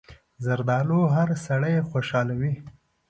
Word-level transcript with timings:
زردالو 0.45 0.99
هر 1.15 1.29
سړی 1.45 1.75
خوشحالوي. 1.89 2.53